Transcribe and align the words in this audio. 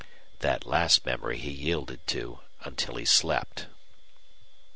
That 0.39 0.65
last 0.65 1.05
memory 1.05 1.37
he 1.37 1.51
yielded 1.51 2.07
to 2.07 2.39
until 2.63 2.95
he 2.95 3.05
slept. 3.05 3.67